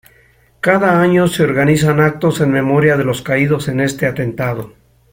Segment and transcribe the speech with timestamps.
[0.61, 4.73] Cada año se organizan actos en memoria de los caídos en este atentado.